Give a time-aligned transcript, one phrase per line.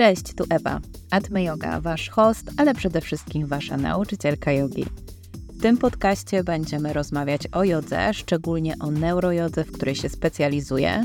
[0.00, 4.86] Cześć, tu Ewa, Atme Yoga, wasz host, ale przede wszystkim wasza nauczycielka jogi.
[5.58, 11.04] W tym podcaście będziemy rozmawiać o jodze, szczególnie o neurojodze, w której się specjalizuję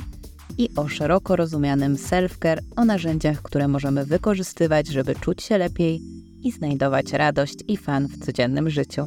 [0.58, 6.02] i o szeroko rozumianym self-care, o narzędziach, które możemy wykorzystywać, żeby czuć się lepiej
[6.44, 9.06] i znajdować radość i fan w codziennym życiu.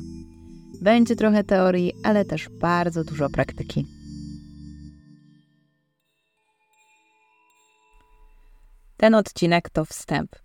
[0.82, 3.97] Będzie trochę teorii, ale też bardzo dużo praktyki.
[8.98, 10.36] Ten odcinek to wstęp.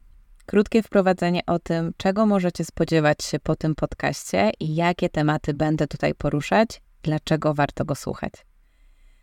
[0.46, 5.88] Krótkie wprowadzenie o tym, czego możecie spodziewać się po tym podcaście i jakie tematy będę
[5.88, 8.34] tutaj poruszać, dlaczego warto go słuchać.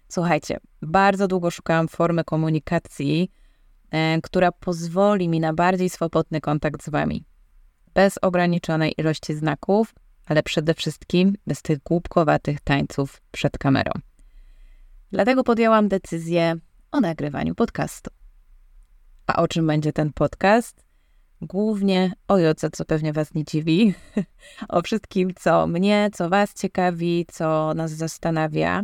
[0.08, 3.30] Słuchajcie, bardzo długo szukałam formy komunikacji,
[3.90, 7.24] e, która pozwoli mi na bardziej swobodny kontakt z Wami.
[7.94, 9.94] Bez ograniczonej ilości znaków,
[10.26, 13.92] ale przede wszystkim bez tych głupkowatych tańców przed kamerą.
[15.12, 16.56] Dlatego podjęłam decyzję
[16.92, 18.19] o nagrywaniu podcastu.
[19.30, 20.84] A o czym będzie ten podcast?
[21.40, 23.94] Głównie o jodze, co pewnie Was nie dziwi,
[24.68, 28.82] o wszystkim, co mnie, co Was ciekawi, co nas zastanawia.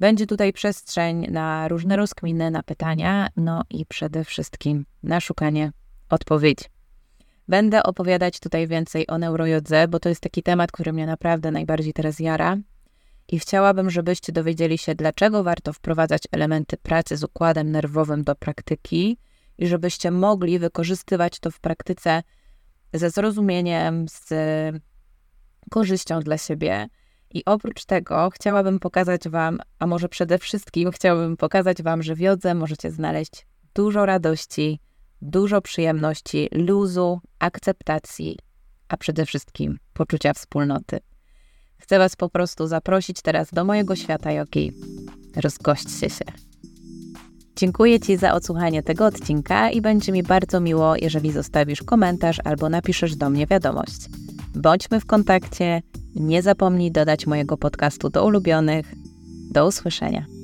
[0.00, 5.72] Będzie tutaj przestrzeń na różne rozkminy, na pytania, no i przede wszystkim na szukanie
[6.10, 6.64] odpowiedzi.
[7.48, 11.92] Będę opowiadać tutaj więcej o neurojodze, bo to jest taki temat, który mnie naprawdę najbardziej
[11.92, 12.56] teraz jara.
[13.28, 19.18] I chciałabym, żebyście dowiedzieli się, dlaczego warto wprowadzać elementy pracy z układem nerwowym do praktyki
[19.60, 22.22] i żebyście mogli wykorzystywać to w praktyce
[22.92, 24.32] ze zrozumieniem, z
[25.70, 26.88] korzyścią dla siebie.
[27.34, 32.20] I oprócz tego chciałabym pokazać Wam, a może przede wszystkim chciałabym pokazać Wam, że w
[32.20, 34.80] jodze możecie znaleźć dużo radości,
[35.22, 38.38] dużo przyjemności, luzu, akceptacji,
[38.88, 40.98] a przede wszystkim poczucia wspólnoty.
[41.78, 44.72] Chcę Was po prostu zaprosić teraz do mojego świata jogi.
[45.36, 46.49] Rozgośćcie się.
[47.60, 52.68] Dziękuję Ci za odsłuchanie tego odcinka i będzie mi bardzo miło, jeżeli zostawisz komentarz albo
[52.68, 54.08] napiszesz do mnie wiadomość.
[54.54, 55.82] Bądźmy w kontakcie.
[56.14, 58.94] Nie zapomnij dodać mojego podcastu do ulubionych.
[59.50, 60.39] Do usłyszenia.